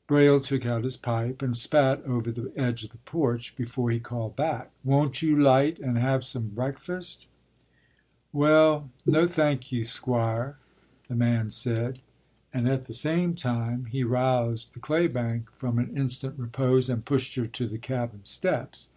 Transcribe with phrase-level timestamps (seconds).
[0.06, 3.98] ”Braile took out his pipe, and spat over the edge of the porch, before he
[3.98, 7.26] called back, “Won't you light and have some breakfast?”
[8.32, 10.58] “Well, no, thank you, Squire,”
[11.08, 12.02] the man said,
[12.54, 17.34] and at the same time he roused the claybank from an instant repose, and pushed
[17.34, 18.90] her to the cabin steps.